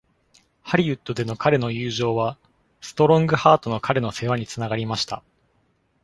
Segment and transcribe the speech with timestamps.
[0.63, 2.39] ハリウッドでの彼の友情は
[2.81, 5.21] ストロングハートの彼の世話につながりました。